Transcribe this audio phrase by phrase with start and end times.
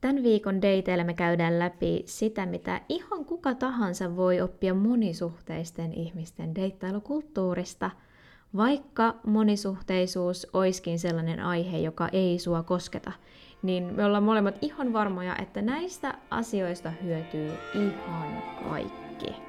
[0.00, 6.54] Tämän viikon dateilla me käydään läpi sitä, mitä ihan kuka tahansa voi oppia monisuhteisten ihmisten
[6.54, 7.90] deittailukulttuurista,
[8.56, 13.12] vaikka monisuhteisuus oiskin sellainen aihe, joka ei sua kosketa,
[13.62, 19.47] niin me ollaan molemmat ihan varmoja, että näistä asioista hyötyy ihan kaikki.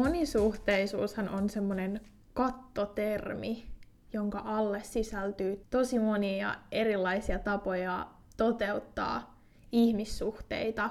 [0.00, 2.00] Monisuhteisuushan on semmoinen
[2.34, 3.66] kattotermi,
[4.12, 9.40] jonka alle sisältyy tosi monia erilaisia tapoja toteuttaa
[9.72, 10.90] ihmissuhteita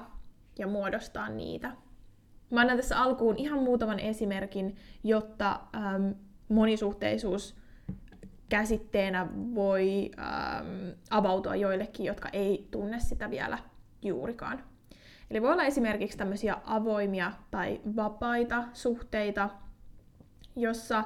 [0.58, 1.72] ja muodostaa niitä.
[2.50, 6.08] Mä annan tässä alkuun ihan muutaman esimerkin, jotta ähm,
[6.48, 7.56] monisuhteisuus
[8.48, 13.58] käsitteenä voi ähm, avautua joillekin, jotka ei tunne sitä vielä
[14.02, 14.69] juurikaan.
[15.30, 19.50] Eli voi olla esimerkiksi tämmöisiä avoimia tai vapaita suhteita,
[20.56, 21.04] jossa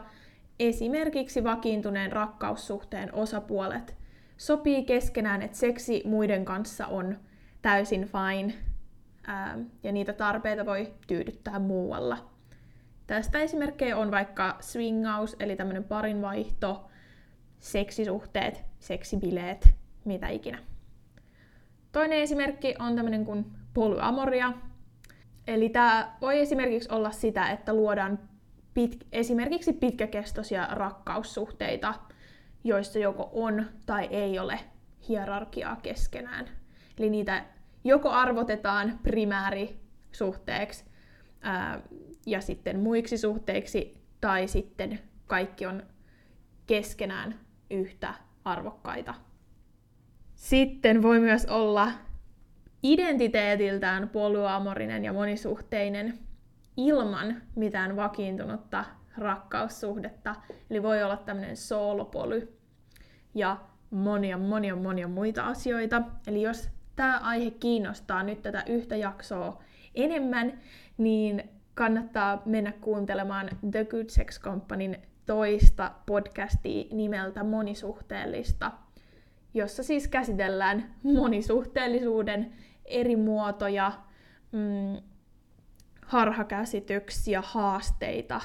[0.58, 3.96] esimerkiksi vakiintuneen rakkaussuhteen osapuolet
[4.36, 7.18] sopii keskenään, että seksi muiden kanssa on
[7.62, 8.54] täysin fine
[9.26, 12.30] ää, ja niitä tarpeita voi tyydyttää muualla.
[13.06, 16.90] Tästä esimerkkejä on vaikka swingaus, eli tämmöinen parinvaihto,
[17.60, 20.58] seksisuhteet, seksibileet, mitä ikinä.
[21.92, 24.52] Toinen esimerkki on tämmöinen kuin polyamoria.
[25.46, 28.18] Eli tämä voi esimerkiksi olla sitä, että luodaan
[28.74, 31.94] pit, esimerkiksi pitkäkestoisia rakkaussuhteita,
[32.64, 34.60] joissa joko on tai ei ole
[35.08, 36.48] hierarkiaa keskenään.
[36.98, 37.44] Eli niitä
[37.84, 40.84] joko arvotetaan primäärisuhteeksi
[41.40, 41.80] ää,
[42.26, 45.82] ja sitten muiksi suhteiksi, tai sitten kaikki on
[46.66, 49.14] keskenään yhtä arvokkaita.
[50.34, 51.90] Sitten voi myös olla
[52.84, 56.18] identiteetiltään polyamorinen ja monisuhteinen
[56.76, 58.84] ilman mitään vakiintunutta
[59.18, 60.34] rakkaussuhdetta.
[60.70, 62.58] Eli voi olla tämmöinen soolopoly
[63.34, 63.56] ja
[63.90, 66.02] monia, monia, monia muita asioita.
[66.26, 69.62] Eli jos tämä aihe kiinnostaa nyt tätä yhtä jaksoa
[69.94, 70.60] enemmän,
[70.98, 71.42] niin
[71.74, 78.70] kannattaa mennä kuuntelemaan The Good Sex Companyn toista podcastia nimeltä Monisuhteellista,
[79.54, 82.52] jossa siis käsitellään monisuhteellisuuden
[82.84, 83.92] eri muotoja,
[84.52, 85.02] mm,
[86.06, 88.40] harhakäsityksiä, haasteita,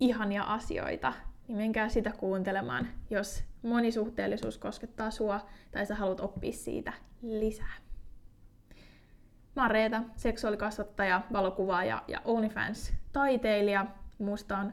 [0.00, 1.12] ihania asioita,
[1.48, 6.92] niin menkää sitä kuuntelemaan, jos monisuhteellisuus koskettaa sua tai sä haluat oppia siitä
[7.22, 7.74] lisää.
[9.56, 13.86] Mä oon Reeta, seksuaalikasvattaja, valokuvaaja ja OnlyFans-taiteilija.
[14.18, 14.72] Musta on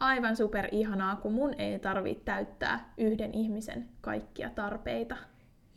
[0.00, 5.16] aivan super ihanaa, kun mun ei tarvitse täyttää yhden ihmisen kaikkia tarpeita.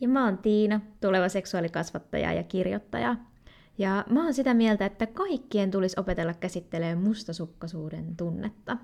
[0.00, 3.16] Ja mä oon Tiina, tuleva seksuaalikasvattaja ja kirjoittaja.
[3.78, 8.76] Ja mä oon sitä mieltä, että kaikkien tulisi opetella käsittelemään mustasukkaisuuden tunnetta.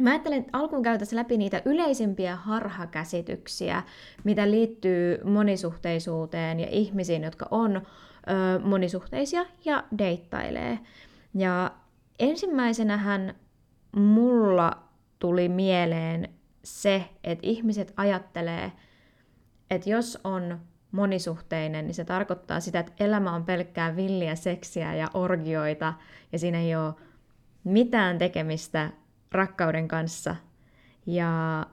[0.00, 3.82] Mä ajattelen, että alkuun käytäisiin läpi niitä yleisimpiä harhakäsityksiä,
[4.24, 7.80] mitä liittyy monisuhteisuuteen ja ihmisiin, jotka on ö,
[8.64, 10.78] monisuhteisia ja deittailee.
[11.34, 11.70] Ja
[12.18, 13.34] ensimmäisenähän
[13.96, 14.82] mulla
[15.18, 16.28] tuli mieleen
[16.64, 18.72] se, että ihmiset ajattelee,
[19.74, 20.60] että jos on
[20.92, 25.94] monisuhteinen, niin se tarkoittaa sitä, että elämä on pelkkää villiä seksiä ja orgioita,
[26.32, 26.94] ja siinä ei ole
[27.64, 28.90] mitään tekemistä
[29.32, 30.36] rakkauden kanssa.
[31.06, 31.66] Ja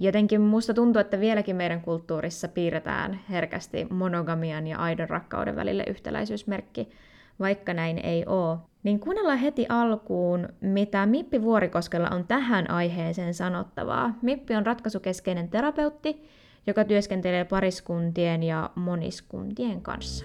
[0.00, 6.88] jotenkin musta tuntuu, että vieläkin meidän kulttuurissa piirretään herkästi monogamian ja aidon rakkauden välille yhtäläisyysmerkki,
[7.40, 8.58] vaikka näin ei ole.
[8.82, 14.14] Niin kuunnellaan heti alkuun, mitä Mippi Vuorikoskella on tähän aiheeseen sanottavaa.
[14.22, 16.28] Mippi on ratkaisukeskeinen terapeutti,
[16.66, 20.24] joka työskentelee pariskuntien ja moniskuntien kanssa.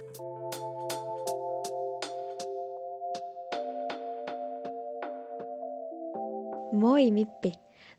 [6.72, 7.52] Moi Mippi!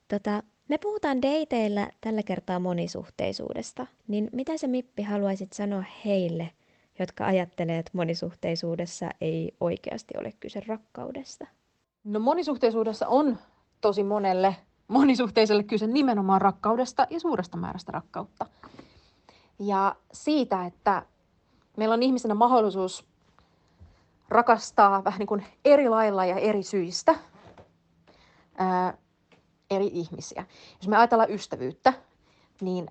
[0.09, 6.51] Tota, me puhutaan dateilla tällä kertaa monisuhteisuudesta, niin mitä se Mippi haluaisit sanoa heille,
[6.99, 11.47] jotka ajattelee, että monisuhteisuudessa ei oikeasti ole kyse rakkaudesta?
[12.05, 13.39] No monisuhteisuudessa on
[13.81, 14.57] tosi monelle
[14.93, 18.47] monisuhteiselle kyse nimenomaan rakkaudesta ja suuresta määrästä rakkautta.
[19.59, 21.03] Ja siitä, että
[21.77, 23.05] meillä on ihmisenä mahdollisuus
[24.29, 27.15] rakastaa vähän niin kuin eri lailla ja eri syistä
[28.59, 28.95] ää,
[29.71, 30.47] eri ihmisiä.
[30.81, 31.93] Jos me ajatellaan ystävyyttä,
[32.61, 32.91] niin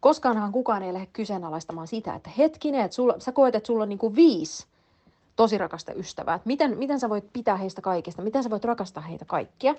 [0.00, 3.88] koskaanhan kukaan ei lähde kyseenalaistamaan sitä, että hetkinen, että sulla, sä koet, että sulla on
[3.88, 4.66] niin kuin viisi
[5.36, 6.34] tosi rakasta ystävää.
[6.34, 9.74] Että miten, miten sä voit pitää heistä kaikista, miten sä voit rakastaa heitä kaikkia.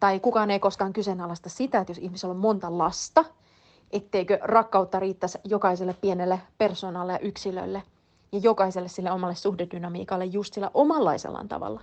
[0.00, 3.24] Tai kukaan ei koskaan kyseenalaista sitä, että jos ihmisellä on monta lasta,
[3.92, 7.82] etteikö rakkautta riittäisi jokaiselle pienelle persoonalle ja yksilölle
[8.32, 11.80] ja jokaiselle sille omalle suhdedynamiikalle just sillä omanlaisellaan tavalla.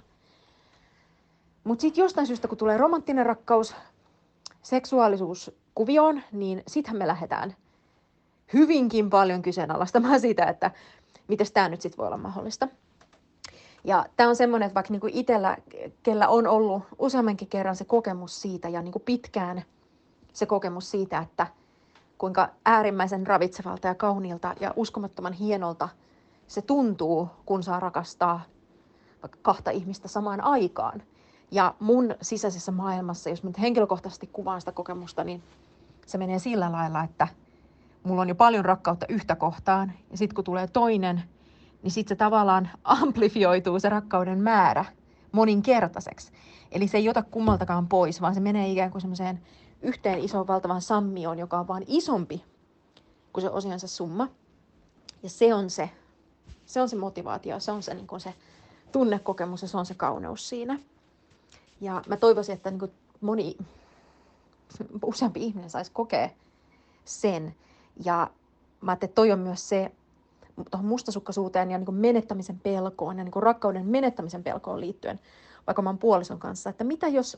[1.63, 3.75] Mutta sitten jostain syystä, kun tulee romanttinen rakkaus,
[4.61, 7.55] seksuaalisuus kuvioon, niin sittenhän me lähdetään
[8.53, 10.71] hyvinkin paljon kyseenalaistamaan sitä, että
[11.27, 12.67] miten tämä nyt sitten voi olla mahdollista.
[13.83, 15.57] Ja tämä on semmoinen, että vaikka niinku itsellä,
[16.03, 19.63] kellä on ollut useammankin kerran se kokemus siitä ja niinku pitkään
[20.33, 21.47] se kokemus siitä, että
[22.17, 25.89] kuinka äärimmäisen ravitsevalta ja kauniilta ja uskomattoman hienolta
[26.47, 28.41] se tuntuu, kun saa rakastaa
[29.21, 31.03] vaikka kahta ihmistä samaan aikaan.
[31.51, 35.43] Ja mun sisäisessä maailmassa, jos nyt henkilökohtaisesti kuvaan sitä kokemusta, niin
[36.05, 37.27] se menee sillä lailla, että
[38.03, 41.23] mulla on jo paljon rakkautta yhtä kohtaan, ja sitten kun tulee toinen,
[41.83, 44.85] niin sitten se tavallaan amplifioituu se rakkauden määrä
[45.31, 46.31] moninkertaiseksi.
[46.71, 49.41] Eli se ei ota kummaltakaan pois, vaan se menee ikään kuin semmoiseen
[49.81, 52.43] yhteen isoon valtavan sammioon, joka on vaan isompi
[53.33, 54.27] kuin se osiansa summa.
[55.23, 55.89] Ja se on se,
[56.65, 58.33] se on se motivaatio, se on se, niin kuin se
[58.91, 60.79] tunnekokemus ja se on se kauneus siinä.
[61.81, 62.91] Ja mä toivoisin, että niin kuin
[63.21, 63.57] moni,
[65.05, 66.29] useampi ihminen saisi kokea
[67.05, 67.55] sen.
[68.05, 68.29] Ja
[68.81, 69.91] mä ajattelin, että toi on myös se,
[70.71, 75.19] tuohon mustasukkaisuuteen ja niin menettämisen pelkoon ja niin rakkauden menettämisen pelkoon liittyen,
[75.67, 77.37] vaikka oon puolison kanssa, että mitä jos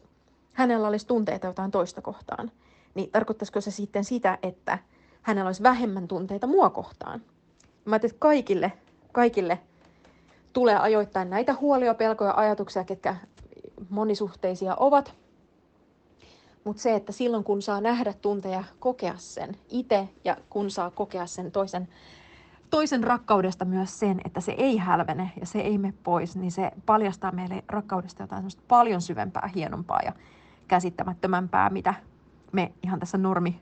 [0.54, 2.52] hänellä olisi tunteita jotain toista kohtaan,
[2.96, 4.80] niin tarkoittaisiko se sitten sitä, että
[5.22, 7.22] hänellä olisi vähemmän tunteita mua kohtaan?
[7.86, 8.72] Mä ajattelin, että kaikille,
[9.12, 9.60] kaikille
[10.54, 13.16] tulee ajoittain näitä huolia, pelkoja, ajatuksia, ketkä
[13.90, 15.14] monisuhteisia ovat.
[16.64, 21.26] Mutta se, että silloin kun saa nähdä, tunteja, kokea sen itse ja kun saa kokea
[21.26, 21.88] sen toisen,
[22.74, 26.72] toisen rakkaudesta myös sen, että se ei hälvene ja se ei mene pois, niin se
[26.86, 30.14] paljastaa meille rakkaudesta jotain paljon syvempää, hienompaa ja
[30.68, 31.94] käsittämättömämpää, mitä
[32.52, 33.60] me ihan tässä normi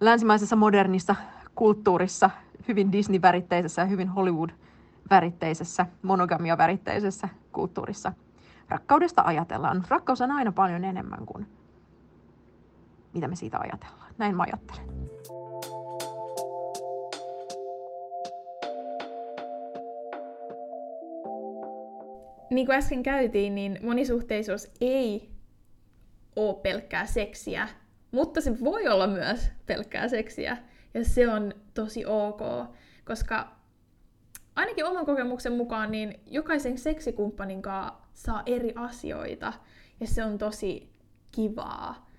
[0.00, 1.16] länsimaisessa modernissa
[1.54, 2.30] kulttuurissa,
[2.68, 8.12] hyvin Disney-väritteisessä ja hyvin Hollywood-väritteisessä, monogamia-väritteisessä kulttuurissa
[8.68, 9.84] rakkaudesta ajatellaan.
[9.88, 11.46] Rakkaus on aina paljon enemmän kuin
[13.14, 14.14] mitä me siitä ajatellaan.
[14.18, 14.88] Näin mä ajattelen.
[22.50, 25.30] Niin kuin äsken käytiin, niin monisuhteisuus ei
[26.36, 27.68] ole pelkkää seksiä,
[28.10, 30.56] mutta se voi olla myös pelkkää seksiä.
[30.94, 32.40] Ja se on tosi ok,
[33.04, 33.56] koska
[34.56, 39.52] ainakin oman kokemuksen mukaan niin jokaisen seksikumppanin kanssa saa eri asioita.
[40.00, 40.92] Ja se on tosi
[41.32, 42.10] kivaa.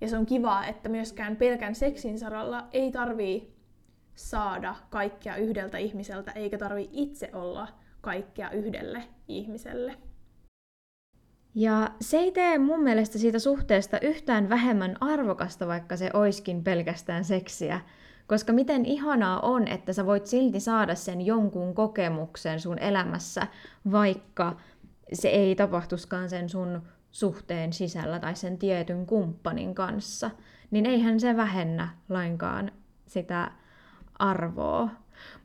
[0.00, 3.56] Ja se on kivaa, että myöskään pelkän seksin saralla ei tarvii
[4.14, 7.68] saada kaikkea yhdeltä ihmiseltä, eikä tarvi itse olla
[8.06, 9.96] kaikkea yhdelle ihmiselle.
[11.54, 17.24] Ja se ei tee mun mielestä siitä suhteesta yhtään vähemmän arvokasta, vaikka se oiskin pelkästään
[17.24, 17.80] seksiä.
[18.26, 23.46] Koska miten ihanaa on, että sä voit silti saada sen jonkun kokemuksen sun elämässä,
[23.90, 24.56] vaikka
[25.12, 30.30] se ei tapahtuskaan sen sun suhteen sisällä tai sen tietyn kumppanin kanssa,
[30.70, 32.72] niin eihän se vähennä lainkaan
[33.06, 33.50] sitä
[34.18, 34.88] arvoa.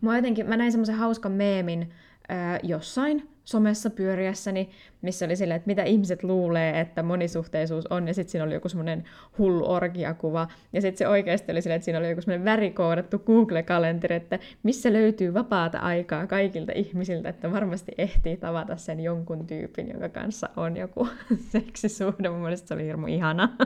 [0.01, 1.93] Mä, jotenkin, mä näin semmoisen hauskan meemin
[2.31, 4.69] ää, jossain somessa pyöriessäni,
[5.01, 8.69] missä oli silleen, että mitä ihmiset luulee, että monisuhteisuus on, ja sitten siinä oli joku
[8.69, 9.03] semmoinen
[9.37, 14.15] hullu orgiakuva, ja sitten se oikeasti oli silleen, että siinä oli joku semmoinen värikoodattu Google-kalenteri,
[14.15, 20.09] että missä löytyy vapaata aikaa kaikilta ihmisiltä, että varmasti ehtii tavata sen jonkun tyypin, jonka
[20.09, 21.07] kanssa on joku
[21.51, 22.29] seksisuhde.
[22.29, 23.49] Mun mielestä se oli hirmu ihana.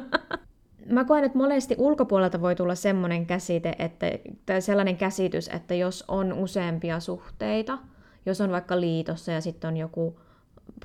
[0.92, 4.08] Mä koen, että monesti ulkopuolelta voi tulla semmoinen käsite, että,
[4.46, 7.78] tai sellainen käsitys, että jos on useampia suhteita,
[8.26, 10.20] jos on vaikka liitossa ja sitten on joku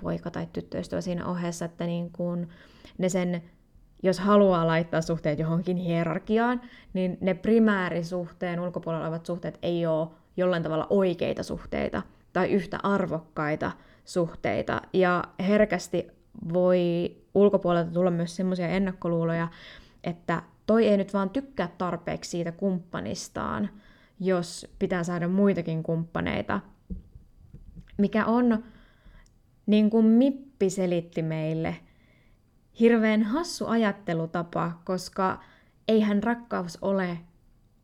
[0.03, 2.49] poika tai tyttöystävä siinä ohessa, että niin kun
[2.99, 3.43] ne sen,
[4.03, 6.61] jos haluaa laittaa suhteet johonkin hierarkiaan,
[6.93, 13.73] niin ne primäärisuhteen ulkopuolella olevat suhteet ei ole jollain tavalla oikeita suhteita tai yhtä arvokkaita
[14.05, 14.83] suhteita.
[14.93, 16.07] Ja herkästi
[16.53, 19.49] voi ulkopuolelta tulla myös semmoisia ennakkoluuloja,
[20.05, 23.69] että toi ei nyt vaan tykkää tarpeeksi siitä kumppanistaan,
[24.21, 26.61] jos pitää saada muitakin kumppaneita,
[28.01, 28.65] mikä on,
[29.67, 31.77] niin kuin Mippi selitti meille,
[32.81, 35.41] hirveän hassu ajattelutapa, koska
[35.89, 37.19] eihän rakkaus ole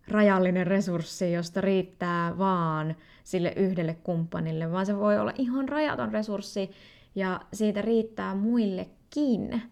[0.08, 6.70] rajallinen resurssi, josta riittää vaan sille yhdelle kumppanille, vaan se voi olla ihan rajaton resurssi
[7.14, 9.62] ja siitä riittää muillekin.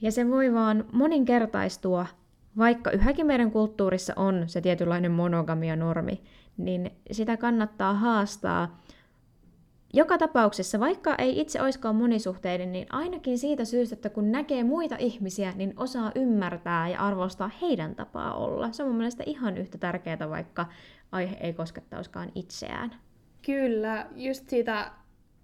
[0.00, 2.06] Ja se voi vaan moninkertaistua
[2.58, 6.22] vaikka yhäkin meidän kulttuurissa on se tietynlainen monogamia normi,
[6.56, 8.80] niin sitä kannattaa haastaa
[9.92, 14.96] joka tapauksessa, vaikka ei itse oiskaan monisuhteinen, niin ainakin siitä syystä, että kun näkee muita
[14.98, 18.72] ihmisiä, niin osaa ymmärtää ja arvostaa heidän tapaa olla.
[18.72, 20.66] Se on mun mielestä ihan yhtä tärkeää, vaikka
[21.12, 22.94] aihe ei koskettauskaan itseään.
[23.46, 24.80] Kyllä, just siitä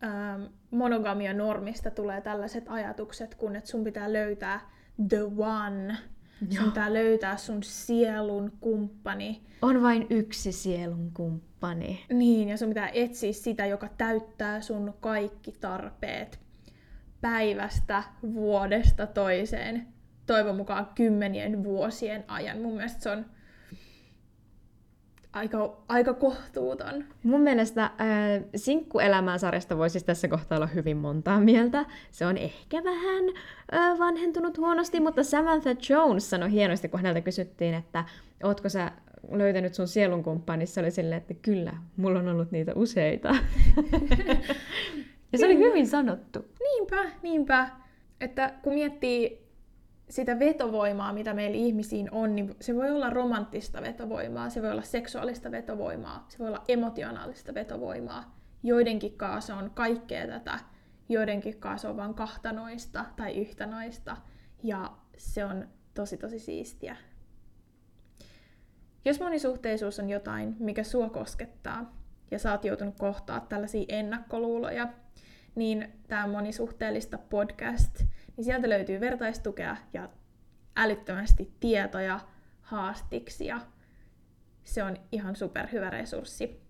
[0.04, 4.70] ähm, monogamia normista tulee tällaiset ajatukset, kun että sun pitää löytää
[5.08, 5.96] the one,
[6.40, 6.62] Joo.
[6.62, 9.42] sun pitää löytää sun sielun kumppani.
[9.62, 12.04] On vain yksi sielun kumppani.
[12.12, 16.40] Niin, ja sun pitää etsiä sitä, joka täyttää sun kaikki tarpeet
[17.20, 18.02] päivästä,
[18.34, 19.86] vuodesta toiseen,
[20.26, 22.58] toivon mukaan kymmenien vuosien ajan.
[22.58, 23.26] Mun mielestä se on
[25.36, 27.04] aika, aika kohtuuton.
[27.22, 27.90] Mun mielestä äh,
[28.56, 31.84] sinkkuelämää sarjasta voisi siis tässä kohtaa olla hyvin montaa mieltä.
[32.10, 33.24] Se on ehkä vähän
[33.74, 38.04] äh, vanhentunut huonosti, mutta Samantha Jones sanoi hienosti, kun häneltä kysyttiin, että
[38.42, 38.92] ootko sä
[39.30, 43.28] löytänyt sun sielunkumppanin, se oli silleen, että kyllä, mulla on ollut niitä useita.
[45.32, 46.44] ja se oli hyvin sanottu.
[46.60, 47.70] Niinpä, niinpä.
[48.20, 49.45] Että kun miettii
[50.10, 54.82] sitä vetovoimaa, mitä meillä ihmisiin on, niin se voi olla romanttista vetovoimaa, se voi olla
[54.82, 58.36] seksuaalista vetovoimaa, se voi olla emotionaalista vetovoimaa.
[58.62, 60.58] Joidenkin kanssa on kaikkea tätä,
[61.08, 64.16] joidenkin kanssa on vain kahta noista tai yhtä noista,
[64.62, 66.96] ja se on tosi tosi siistiä.
[69.04, 71.96] Jos monisuhteisuus on jotain, mikä sua koskettaa,
[72.30, 74.88] ja sä oot joutunut kohtaa tällaisia ennakkoluuloja,
[75.54, 78.02] niin tämä monisuhteellista podcast–
[78.36, 80.08] niin sieltä löytyy vertaistukea ja
[80.76, 82.20] älyttömästi tietoja
[82.60, 83.60] haastiksi ja
[84.64, 86.60] se on ihan superhyvä resurssi.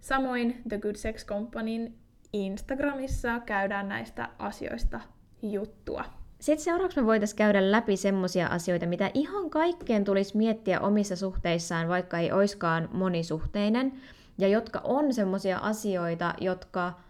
[0.00, 1.94] Samoin The Good Sex Companyn
[2.32, 5.00] Instagramissa käydään näistä asioista
[5.42, 6.04] juttua.
[6.40, 11.88] Sitten seuraavaksi me voitaisiin käydä läpi semmoisia asioita, mitä ihan kaikkeen tulisi miettiä omissa suhteissaan,
[11.88, 13.92] vaikka ei oiskaan monisuhteinen,
[14.38, 17.00] ja jotka on semmoisia asioita, jotka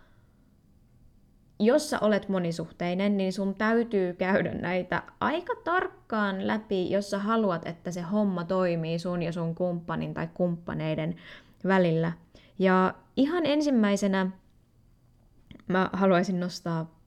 [1.59, 7.67] jos sä olet monisuhteinen, niin sun täytyy käydä näitä aika tarkkaan läpi, jos sä haluat,
[7.67, 11.17] että se homma toimii sun ja sun kumppanin tai kumppaneiden
[11.65, 12.13] välillä.
[12.59, 14.31] Ja ihan ensimmäisenä
[15.69, 16.99] mä haluaisin nostaa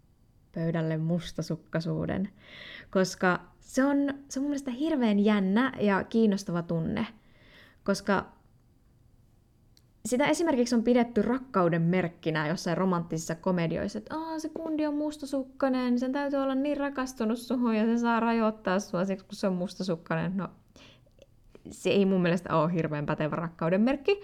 [0.56, 2.30] pöydälle mustasukkaisuuden,
[2.90, 3.98] koska se on,
[4.30, 7.08] se on mun mielestä hirveän jännä ja kiinnostava tunne,
[7.84, 8.41] koska
[10.06, 16.00] sitä esimerkiksi on pidetty rakkauden merkkinä jossain romanttisissa komedioissa, että Aa, se kundi on mustasukkainen,
[16.00, 19.54] sen täytyy olla niin rakastunut suhun ja se saa rajoittaa sua siksi, kun se on
[19.54, 20.38] mustasukkainen.
[20.38, 20.50] No,
[21.72, 24.22] se ei mun mielestä ole hirveän pätevä rakkauden merkki.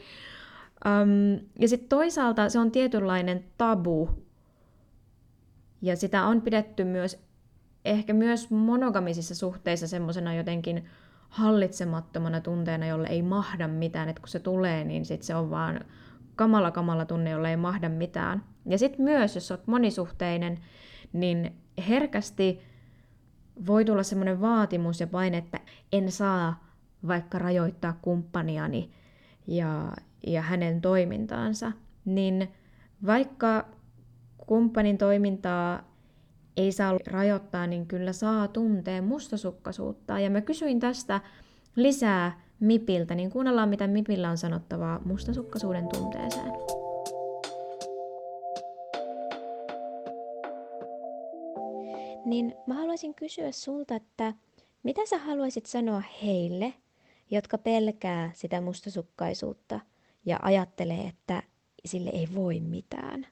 [0.86, 4.10] Um, ja sitten toisaalta se on tietynlainen tabu.
[5.82, 7.28] Ja sitä on pidetty myös
[7.86, 10.86] ehkä myös monogamisissa suhteissa semmoisena jotenkin
[11.30, 15.80] hallitsemattomana tunteena, jolle ei mahda mitään, että kun se tulee, niin sit se on vaan
[16.36, 18.44] kamala kamala tunne, jolle ei mahda mitään.
[18.66, 20.60] Ja sitten myös, jos olet monisuhteinen,
[21.14, 21.56] niin
[21.88, 22.62] herkästi
[23.68, 25.60] voi tulla semmoinen vaatimus ja paine, että
[25.92, 26.68] en saa
[27.08, 28.92] vaikka rajoittaa kumppaniani
[29.48, 29.92] ja,
[30.28, 31.72] ja hänen toimintaansa,
[32.06, 32.52] niin
[33.06, 33.66] vaikka
[34.38, 35.97] kumppanin toimintaa
[36.58, 40.20] ei saa rajoittaa, niin kyllä saa tuntea mustasukkaisuutta.
[40.20, 41.22] Ja mä kysyin tästä
[41.76, 46.52] lisää Mipiltä, niin kuunnellaan mitä Mipillä on sanottavaa mustasukkaisuuden tunteeseen.
[52.26, 54.34] Niin mä haluaisin kysyä sulta, että
[54.84, 56.74] mitä sä haluaisit sanoa heille,
[57.32, 59.80] jotka pelkää sitä mustasukkaisuutta
[60.26, 61.44] ja ajattelee, että
[61.86, 63.28] sille ei voi mitään?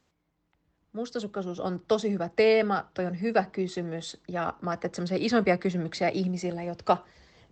[0.95, 5.57] Mustasukkaisuus on tosi hyvä teema, toi on hyvä kysymys ja mä ajattelin, että semmoisia isompia
[5.57, 6.97] kysymyksiä ihmisillä, jotka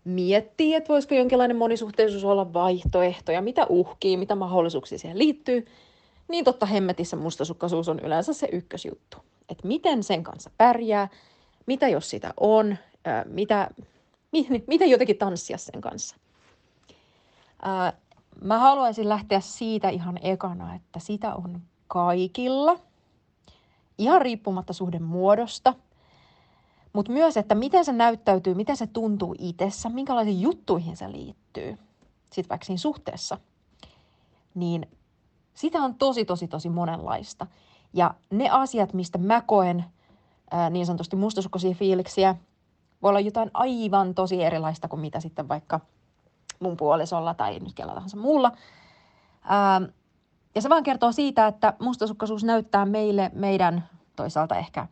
[0.04, 5.66] miettii, että voisiko jonkinlainen monisuhteisuus olla vaihtoehto ja mitä uhkii, mitä mahdollisuuksia siihen liittyy,
[6.28, 9.18] niin totta hemmetissä mustasukkaisuus on yleensä se ykkösjuttu.
[9.50, 11.08] Että miten sen kanssa pärjää,
[11.66, 13.70] mitä jos sitä on, ää, mitä,
[14.32, 16.16] mi, miten jotenkin tanssia sen kanssa.
[17.62, 17.94] Ää,
[18.42, 22.80] mä haluaisin lähteä siitä ihan ekana, että sitä on kaikilla–
[23.98, 25.74] ihan riippumatta suhden muodosta,
[26.94, 31.78] mutta myös, että miten se näyttäytyy, miten se tuntuu itsessä, minkälaisiin juttuihin se liittyy,
[32.32, 33.38] sitten vaikka siinä suhteessa,
[34.56, 34.88] niin
[35.54, 37.48] sitä on tosi, tosi, tosi monenlaista.
[37.94, 39.86] Ja ne asiat, mistä mä koen
[40.52, 42.36] ää, niin sanotusti mustasukkaisia fiiliksiä,
[43.02, 45.80] voi olla jotain aivan tosi erilaista kuin mitä sitten vaikka
[46.60, 48.52] mun puolisolla tai nyt kellä tahansa muulla.
[49.44, 49.82] Ää,
[50.56, 54.88] ja se vaan kertoo siitä, että mustasukkaisuus näyttää meille meidän toisaalta ehkä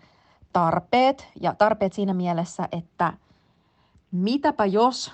[0.54, 1.28] tarpeet.
[1.42, 3.14] Ja tarpeet siinä mielessä, että
[4.12, 5.12] mitäpä jos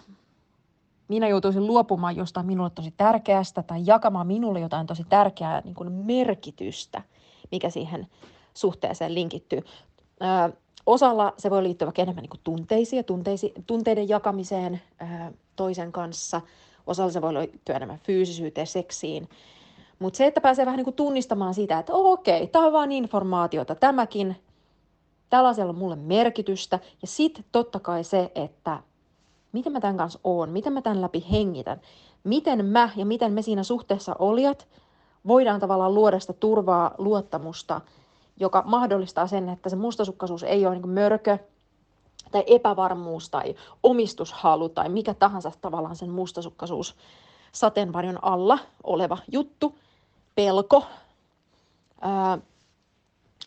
[1.08, 5.92] minä joutuisin luopumaan jostain minulle tosi tärkeästä tai jakamaan minulle jotain tosi tärkeää niin kuin
[5.92, 7.02] merkitystä,
[7.52, 8.08] mikä siihen
[8.54, 9.60] suhteeseen linkittyy.
[10.22, 10.54] Ö,
[10.86, 15.06] osalla se voi liittyä vaikka enemmän niin kuin tunteisiin ja tunteisi, tunteiden jakamiseen ö,
[15.56, 16.42] toisen kanssa.
[16.88, 19.30] Osalla se voi liittyä enemmän fyysisyyteen, seksiin.
[20.00, 22.74] Mutta se, että pääsee vähän niin kuin tunnistamaan sitä, että oh, okei, okay, tämä on
[22.74, 24.36] vain informaatiota, tämäkin,
[25.30, 26.80] tällaisella on mulle merkitystä.
[27.02, 28.80] Ja sitten totta kai se, että
[29.52, 31.82] miten mä tämän kanssa oon, miten mä tämän läpi hengitän,
[32.24, 34.68] miten mä ja miten me siinä suhteessa olijat
[35.28, 37.82] voidaan tavallaan luoda sitä turvaa, luottamusta,
[38.40, 41.38] joka mahdollistaa sen, että se mustasukkaisuus ei ole niin mörkö
[42.32, 46.96] tai epävarmuus tai omistushalu tai mikä tahansa tavallaan sen mustasukkaisuus
[47.52, 49.76] sateenvarjon alla oleva juttu,
[50.38, 50.86] pelko,
[52.02, 52.38] ää,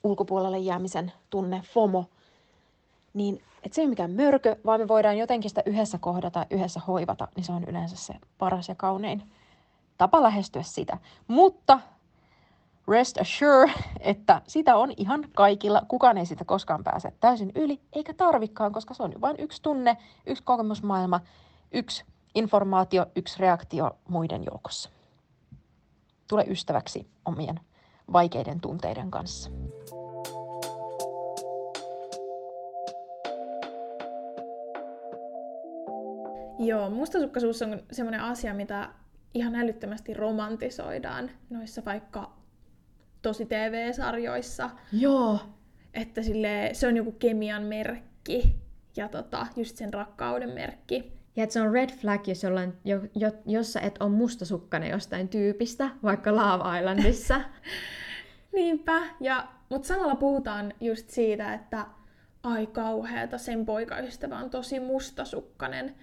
[0.04, 2.04] ulkopuolelle jäämisen tunne, FOMO,
[3.14, 6.80] niin että se ei ole mikään mörkö, vaan me voidaan jotenkin sitä yhdessä kohdata, yhdessä
[6.86, 9.22] hoivata, niin se on yleensä se paras ja kaunein
[9.98, 10.98] tapa lähestyä sitä.
[11.26, 11.80] Mutta
[12.88, 15.82] rest assure, että sitä on ihan kaikilla.
[15.88, 19.96] Kukaan ei sitä koskaan pääse täysin yli, eikä tarvikaan, koska se on vain yksi tunne,
[20.26, 21.20] yksi kokemusmaailma,
[21.72, 22.04] yksi
[22.34, 24.90] informaatio, yksi reaktio muiden joukossa.
[26.30, 27.60] Tule ystäväksi omien
[28.12, 29.50] vaikeiden tunteiden kanssa.
[36.58, 38.88] Joo, mustasukkaisuus on semmoinen asia, mitä
[39.34, 42.32] ihan älyttömästi romantisoidaan noissa vaikka
[43.22, 44.70] tosi TV-sarjoissa.
[44.92, 45.38] Joo.
[45.94, 48.56] Että sille, se on joku kemian merkki
[48.96, 51.19] ja tota, just sen rakkauden merkki.
[51.36, 54.90] Ja että se on red flag, jos, jollain, jo, jo, jos sä et ole mustasukkainen
[54.90, 57.40] jostain tyypistä, vaikka Lava Islandissa.
[58.52, 61.86] Niinpä, ja, mutta samalla puhutaan just siitä, että
[62.42, 65.94] ai kauheeta, sen poikaystävä on tosi mustasukkainen.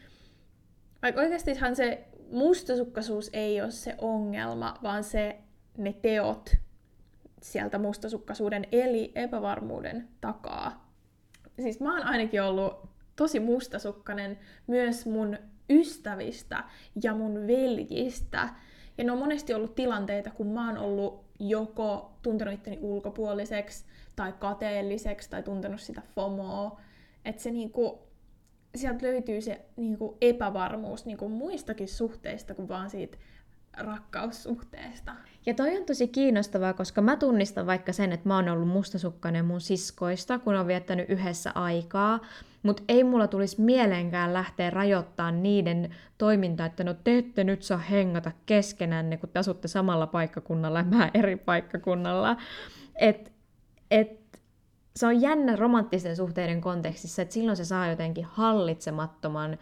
[1.02, 5.38] Vaikka oikeastihan se mustasukkaisuus ei ole se ongelma, vaan se
[5.78, 6.50] ne teot
[7.42, 10.92] sieltä mustasukkaisuuden eli epävarmuuden takaa.
[11.62, 15.38] Siis mä oon ainakin ollut tosi mustasukkainen myös mun
[15.70, 16.64] ystävistä
[17.04, 18.50] ja mun veljistä.
[18.98, 24.34] Ja ne on monesti ollut tilanteita, kun mä oon ollut joko tuntenut itteni ulkopuoliseksi tai
[24.40, 26.80] kateelliseksi tai tuntenut sitä FOMOa.
[27.26, 28.00] Että se niinku,
[28.76, 33.18] sieltä löytyy se niin kuin epävarmuus niin kuin muistakin suhteista kuin vaan siitä
[33.78, 35.16] rakkaussuhteesta.
[35.46, 39.46] Ja toi on tosi kiinnostavaa, koska mä tunnistan vaikka sen, että mä oon ollut mustasukkainen
[39.46, 42.20] mun siskoista, kun on viettänyt yhdessä aikaa,
[42.64, 47.78] mutta ei mulla tulisi mieleenkään lähteä rajoittaa niiden toimintaa, että no te ette nyt saa
[47.78, 52.38] hengata keskenänne, kun te asutte samalla paikkakunnalla ja mä eri paikkakunnalla.
[52.96, 53.32] Et,
[53.92, 54.28] et
[54.96, 59.58] se on jännä romanttisten suhteiden kontekstissa, että silloin se saa jotenkin hallitsemattoman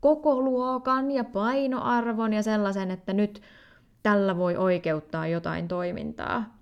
[0.00, 3.42] koko luokan ja painoarvon ja sellaisen, että nyt
[4.02, 6.55] tällä voi oikeuttaa jotain toimintaa.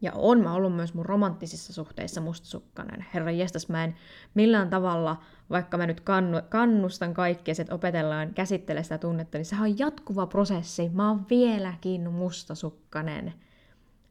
[0.00, 3.06] Ja on mä ollut myös mun romanttisissa suhteissa mustasukkainen.
[3.14, 3.94] Herra jestas, mä en
[4.34, 5.16] millään tavalla,
[5.50, 6.02] vaikka mä nyt
[6.48, 10.88] kannustan kaikkia, että opetellaan käsittele sitä tunnetta, niin sehän on jatkuva prosessi.
[10.88, 13.34] Mä oon vieläkin mustasukkanen.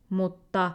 [0.09, 0.71] Mutta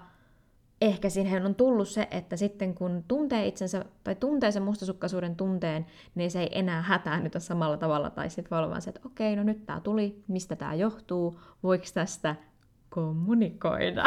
[0.81, 5.87] ehkä siihen on tullut se, että sitten kun tuntee itsensä tai tuntee sen mustasukkaisuuden tunteen,
[6.15, 8.11] niin se ei enää hätäännytä samalla tavalla.
[8.11, 11.41] Tai sitten voi olla vaan se, että okei, no nyt tämä tuli, mistä tämä johtuu,
[11.63, 12.37] voiko tästä
[12.93, 14.05] kommunikoida.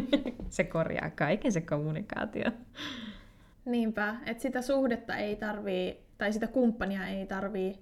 [0.48, 2.50] se korjaa kaiken se kommunikaatio.
[3.64, 7.78] Niinpä, että sitä suhdetta ei tarvii, tai sitä kumppania ei tarvii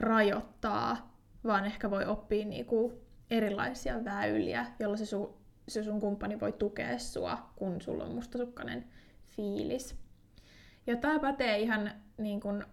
[0.00, 2.92] rajoittaa, vaan ehkä voi oppia niinku
[3.30, 5.34] erilaisia väyliä, jolla se su-
[5.68, 8.84] se sun kumppani voi tukea sua, kun sulla on mustasukkainen
[9.26, 9.96] fiilis.
[10.86, 12.64] Ja tämä pätee ihan niin kuin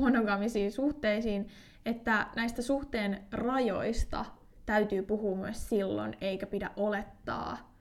[0.00, 1.48] monogamisiin suhteisiin,
[1.86, 4.24] että näistä suhteen rajoista
[4.70, 7.74] täytyy puhua myös silloin, eikä pidä olettaa,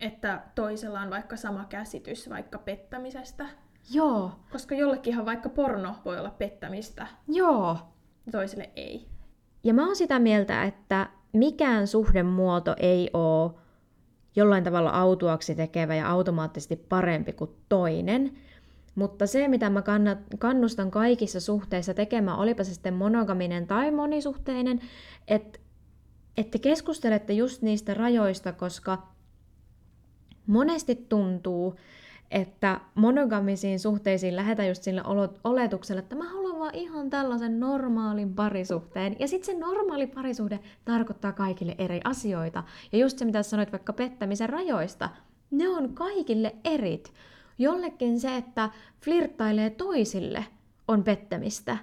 [0.00, 3.46] että toisella on vaikka sama käsitys vaikka pettämisestä.
[3.90, 4.32] Joo.
[4.52, 7.06] Koska jollekinhan vaikka porno voi olla pettämistä.
[7.28, 7.78] Joo.
[8.30, 9.06] Toiselle ei.
[9.64, 13.52] Ja mä oon sitä mieltä, että mikään suhdemuoto ei ole
[14.36, 18.32] jollain tavalla autuaksi tekevä ja automaattisesti parempi kuin toinen.
[18.94, 19.82] Mutta se, mitä mä
[20.38, 24.80] kannustan kaikissa suhteissa tekemään, olipa se sitten monogaminen tai monisuhteinen,
[25.28, 25.58] että
[26.36, 29.02] että keskustelette just niistä rajoista, koska
[30.46, 31.74] monesti tuntuu,
[32.30, 35.02] että monogamisiin suhteisiin lähdetään just sillä
[35.44, 39.16] oletuksella, että mä haluan vaan ihan tällaisen normaalin parisuhteen.
[39.18, 42.64] Ja sitten se normaali parisuhde tarkoittaa kaikille eri asioita.
[42.92, 45.08] Ja just se, mitä sanoit vaikka pettämisen rajoista,
[45.50, 47.12] ne on kaikille erit.
[47.58, 48.70] Jollekin se, että
[49.04, 50.44] flirttailee toisille,
[50.88, 51.76] on pettämistä.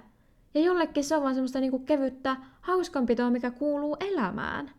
[0.54, 4.70] Ja jollekin se on vaan semmoista niinku kevyttä hauskanpitoa, mikä kuuluu elämään.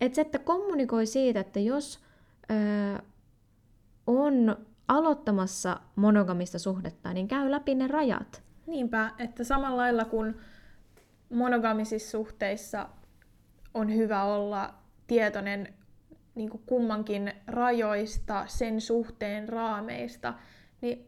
[0.00, 2.00] Et se, että kommunikoi siitä, että jos
[2.50, 2.98] öö,
[4.06, 4.56] on
[4.88, 8.42] aloittamassa monogamista suhdetta, niin käy läpi ne rajat.
[8.66, 10.36] Niinpä, että samalla lailla kuin
[11.30, 12.88] monogamisissa suhteissa
[13.74, 14.74] on hyvä olla
[15.06, 15.74] tietoinen
[16.34, 20.34] niin kuin kummankin rajoista, sen suhteen raameista,
[20.80, 21.06] niin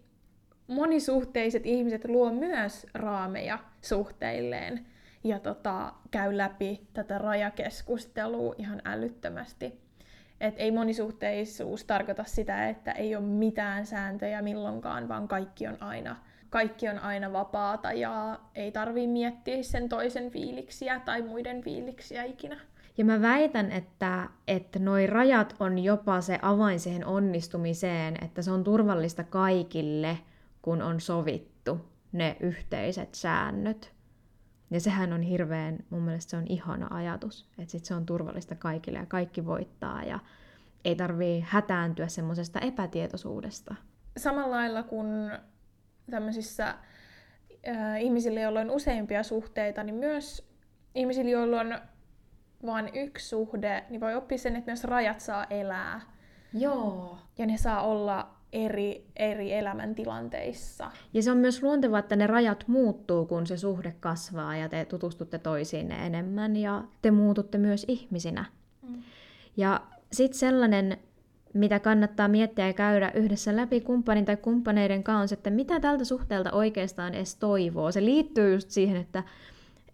[0.66, 4.86] monisuhteiset ihmiset luo myös raameja suhteilleen
[5.24, 9.84] ja tota, käy läpi tätä rajakeskustelua ihan älyttömästi.
[10.40, 16.16] Et ei monisuhteisuus tarkoita sitä, että ei ole mitään sääntöjä milloinkaan, vaan kaikki on aina,
[16.50, 22.60] kaikki on aina vapaata ja ei tarvii miettiä sen toisen fiiliksiä tai muiden fiiliksiä ikinä.
[22.98, 28.50] Ja mä väitän, että, että noi rajat on jopa se avain siihen onnistumiseen, että se
[28.50, 30.18] on turvallista kaikille,
[30.62, 33.92] kun on sovittu ne yhteiset säännöt.
[34.70, 38.54] Ja sehän on hirveän, mun mielestä se on ihana ajatus, että sit se on turvallista
[38.54, 40.18] kaikille ja kaikki voittaa ja
[40.84, 43.74] ei tarvii hätääntyä semmoisesta epätietoisuudesta.
[44.16, 45.06] Samalla lailla kuin
[46.10, 50.48] tämmöisissä äh, ihmisillä, joilla on useimpia suhteita, niin myös
[50.94, 51.78] ihmisillä, joilla on
[52.66, 56.00] vain yksi suhde, niin voi oppia sen, että myös rajat saa elää.
[56.52, 57.18] Joo.
[57.38, 60.90] Ja ne saa olla eri, eri elämäntilanteissa.
[61.14, 64.84] Ja se on myös luontevaa, että ne rajat muuttuu, kun se suhde kasvaa ja te
[64.84, 68.44] tutustutte toisiinne enemmän ja te muututte myös ihmisinä.
[68.82, 69.02] Mm.
[69.56, 69.80] Ja
[70.12, 70.98] sitten sellainen,
[71.54, 76.52] mitä kannattaa miettiä ja käydä yhdessä läpi kumppanin tai kumppaneiden kanssa, että mitä tältä suhteelta
[76.52, 77.92] oikeastaan edes toivoo.
[77.92, 79.22] Se liittyy just siihen, että,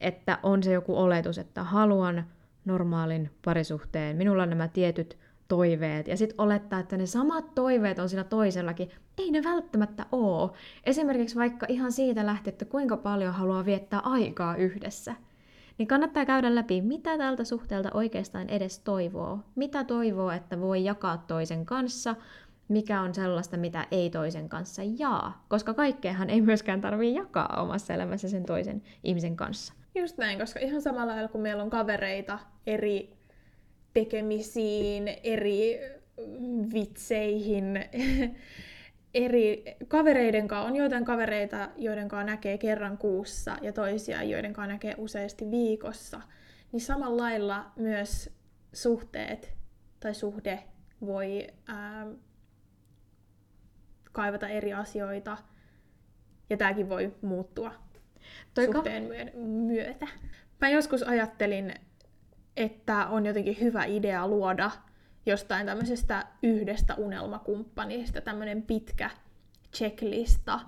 [0.00, 2.24] että on se joku oletus, että haluan
[2.64, 5.18] normaalin parisuhteen, minulla on nämä tietyt
[5.50, 8.90] toiveet, ja sitten olettaa, että ne samat toiveet on siinä toisellakin.
[9.18, 10.52] Ei ne välttämättä oo.
[10.84, 15.14] Esimerkiksi vaikka ihan siitä lähtien, että kuinka paljon haluaa viettää aikaa yhdessä.
[15.78, 19.38] Niin kannattaa käydä läpi, mitä tältä suhteelta oikeastaan edes toivoo.
[19.54, 22.14] Mitä toivoo, että voi jakaa toisen kanssa,
[22.68, 25.44] mikä on sellaista, mitä ei toisen kanssa jaa.
[25.48, 29.74] Koska kaikkeahan ei myöskään tarvii jakaa omassa elämässä sen toisen ihmisen kanssa.
[29.94, 33.19] Just näin, koska ihan samalla lailla kun meillä on kavereita eri
[33.94, 35.80] tekemisiin, eri
[36.72, 37.84] vitseihin,
[39.14, 40.68] eri kavereiden kanssa.
[40.68, 46.20] On joitain kavereita, joiden kanssa näkee kerran kuussa ja toisia, joiden kanssa näkee useasti viikossa.
[46.72, 48.30] Niin samalla lailla myös
[48.72, 49.54] suhteet
[50.00, 50.64] tai suhde
[51.00, 52.06] voi ää,
[54.12, 55.36] kaivata eri asioita
[56.50, 57.72] ja tämäkin voi muuttua
[58.54, 60.06] Toi suhteen myötä.
[60.60, 61.74] Mä joskus ajattelin,
[62.56, 64.70] että on jotenkin hyvä idea luoda
[65.26, 69.10] jostain tämmöisestä yhdestä unelmakumppanista tämmöinen pitkä
[69.76, 70.60] checklista.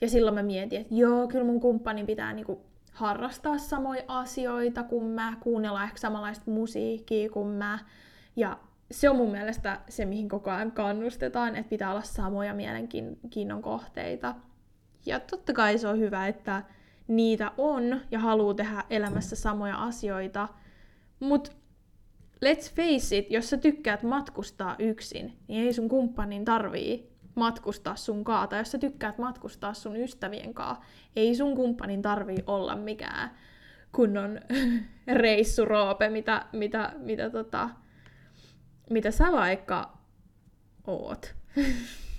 [0.00, 5.06] Ja silloin mä mietin, että joo, kyllä mun kumppanin pitää niinku harrastaa samoja asioita kuin
[5.06, 7.78] mä, kuunnella ehkä samanlaista musiikkia kuin mä.
[8.36, 8.58] Ja
[8.90, 14.34] se on mun mielestä se, mihin koko ajan kannustetaan, että pitää olla samoja mielenkiinnon kohteita.
[15.06, 16.62] Ja totta kai se on hyvä, että
[17.08, 20.48] niitä on ja haluaa tehdä elämässä samoja asioita,
[21.20, 21.52] mutta
[22.44, 28.24] let's face it, jos sä tykkäät matkustaa yksin, niin ei sun kumppanin tarvii matkustaa sun
[28.24, 28.46] kaa.
[28.46, 30.84] Tai jos sä tykkäät matkustaa sun ystävien kaa,
[31.16, 33.30] ei sun kumppanin tarvii olla mikään
[33.92, 34.40] kunnon
[35.22, 37.70] reissuroope, mitä, mitä, mitä, tota,
[38.90, 39.98] mitä sä vaikka
[40.86, 41.34] oot.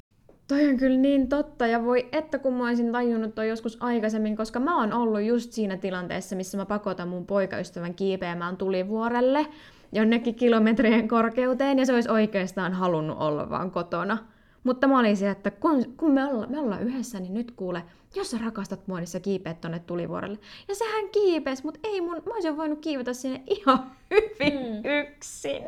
[0.52, 4.36] Toi on kyllä niin totta, ja voi että kun mä olisin tajunnut toi joskus aikaisemmin,
[4.36, 9.48] koska mä oon ollut just siinä tilanteessa, missä mä pakotan mun poikaystävän kiipeämään tulivuorelle
[9.92, 14.18] jonnekin kilometrien korkeuteen, ja se olisi oikeastaan halunnut olla vaan kotona.
[14.64, 17.84] Mutta mä olin siellä, että kun, kun me, olla, me ollaan yhdessä, niin nyt kuule,
[18.16, 20.40] jos sä rakastat mua, niin sä kiipeät tonne tulivuorelle.
[20.68, 24.82] Ja sehän kiipes, mutta ei mun, mä olisin voinut kiivetä sinne ihan hyvin mm.
[25.00, 25.64] yksin.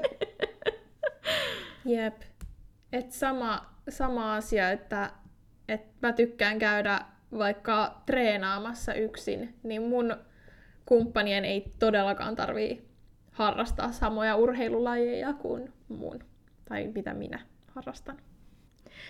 [1.96, 2.22] Jep.
[2.94, 5.12] Et sama, sama asia, että,
[5.68, 7.00] että mä tykkään käydä
[7.38, 10.16] vaikka treenaamassa yksin, niin mun
[10.86, 12.88] kumppanien ei todellakaan tarvii
[13.32, 16.20] harrastaa samoja urheilulajeja kuin mun,
[16.66, 18.18] tai mitä minä harrastan.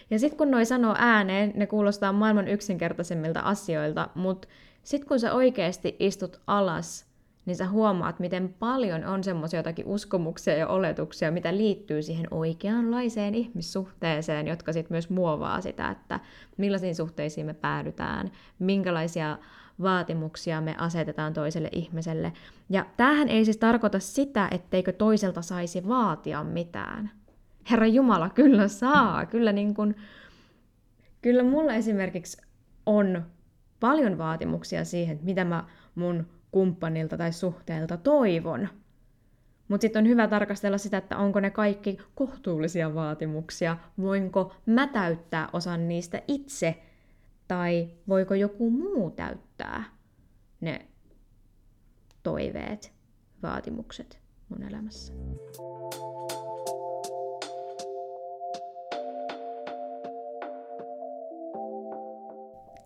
[0.09, 4.47] Ja sitten kun noi sanoo ääneen, ne kuulostaa maailman yksinkertaisimmilta asioilta, mutta
[4.83, 7.12] sitten kun sä oikeasti istut alas
[7.45, 13.35] niin sä huomaat, miten paljon on semmoisia jotakin uskomuksia ja oletuksia, mitä liittyy siihen oikeanlaiseen
[13.35, 16.19] ihmissuhteeseen, jotka sitten myös muovaa sitä, että
[16.57, 19.37] millaisiin suhteisiin me päädytään, minkälaisia
[19.81, 22.33] vaatimuksia me asetetaan toiselle ihmiselle.
[22.69, 27.11] Ja tämähän ei siis tarkoita sitä, etteikö toiselta saisi vaatia mitään.
[27.71, 29.25] Herra Jumala, kyllä saa.
[29.25, 29.95] Kyllä, niin kun,
[31.21, 32.41] kyllä mulla esimerkiksi
[32.85, 33.23] on
[33.79, 35.63] paljon vaatimuksia siihen, mitä mä
[35.95, 38.69] mun kumppanilta tai suhteelta toivon.
[39.67, 45.49] Mutta sitten on hyvä tarkastella sitä, että onko ne kaikki kohtuullisia vaatimuksia, voinko mä täyttää
[45.53, 46.83] osan niistä itse,
[47.47, 49.83] tai voiko joku muu täyttää
[50.61, 50.87] ne
[52.23, 52.93] toiveet,
[53.43, 55.13] vaatimukset mun elämässä.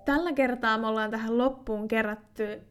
[0.05, 2.61] Tällä kertaa me ollaan tähän loppuun kerätty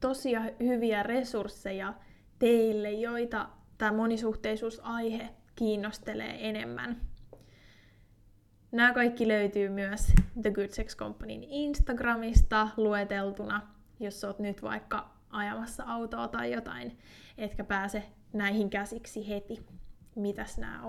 [0.00, 1.94] tosia hyviä resursseja
[2.38, 7.00] teille, joita tämä monisuhteisuusaihe kiinnostelee enemmän.
[8.72, 13.62] Nämä kaikki löytyy myös The Good Sex Companyn Instagramista lueteltuna,
[14.00, 16.98] jos oot nyt vaikka ajamassa autoa tai jotain,
[17.38, 19.62] etkä pääse näihin käsiksi heti.
[20.16, 20.82] Mitäs nämä?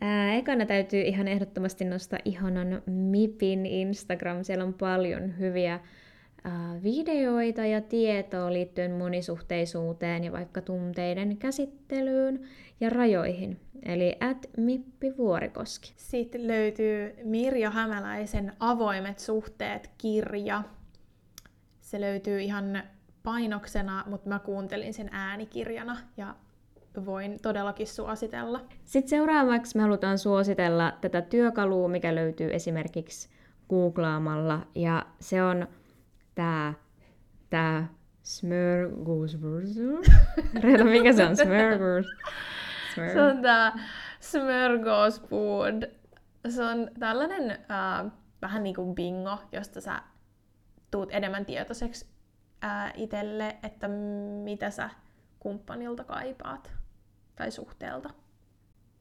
[0.00, 4.44] Ää, ekana täytyy ihan ehdottomasti nostaa ihanan MIPin Instagram.
[4.44, 5.80] Siellä on paljon hyviä
[6.82, 12.40] videoita ja tietoa liittyen monisuhteisuuteen ja vaikka tunteiden käsittelyyn
[12.80, 13.60] ja rajoihin.
[13.82, 15.92] Eli at Mippi Vuorikoski.
[15.96, 20.62] Sitten löytyy Mirja Hämäläisen Avoimet suhteet kirja.
[21.80, 22.82] Se löytyy ihan
[23.22, 26.34] painoksena, mutta mä kuuntelin sen äänikirjana ja
[27.04, 28.60] voin todellakin suositella.
[28.84, 33.28] Sitten seuraavaksi me halutaan suositella tätä työkalua, mikä löytyy esimerkiksi
[33.68, 35.66] googlaamalla, ja se on
[36.34, 36.74] tämä
[37.50, 37.88] tää
[38.22, 40.02] Smörgåsburger.
[40.62, 41.36] Reeta, mikä se on?
[41.36, 42.06] Smörgås.
[42.94, 43.72] Se on tämä
[44.20, 45.90] Smörgåsbord.
[46.48, 50.02] Se on tällainen äh, vähän niin kuin bingo, josta sä
[50.90, 52.06] tuut enemmän tietoiseksi
[52.64, 53.88] äh, itselle, että
[54.44, 54.90] mitä sä
[55.38, 56.72] kumppanilta kaipaat
[57.36, 58.10] tai suhteelta.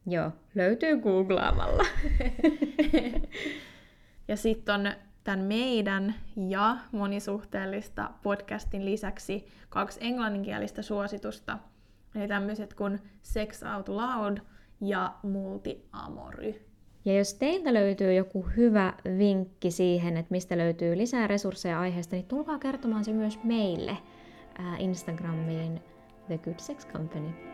[0.06, 1.84] Joo, löytyy googlaamalla.
[4.28, 6.16] ja sitten on tämän meidän
[6.50, 11.58] ja monisuhteellista podcastin lisäksi kaksi englanninkielistä suositusta.
[12.16, 14.38] Eli tämmöiset kuin Sex Out Loud
[14.82, 16.56] ja Multi-Amory.
[17.06, 22.26] Ja jos teiltä löytyy joku hyvä vinkki siihen, että mistä löytyy lisää resursseja aiheesta, niin
[22.26, 23.98] tulkaa kertomaan se myös meille
[24.80, 25.82] Instagramiin
[26.28, 27.51] The Good Sex Company.